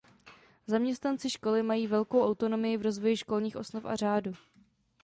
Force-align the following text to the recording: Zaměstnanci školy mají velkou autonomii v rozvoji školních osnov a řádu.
Zaměstnanci 0.67 1.29
školy 1.29 1.63
mají 1.63 1.87
velkou 1.87 2.25
autonomii 2.25 2.77
v 2.77 2.81
rozvoji 2.81 3.17
školních 3.17 3.57
osnov 3.57 3.85
a 3.85 3.95
řádu. 3.95 4.31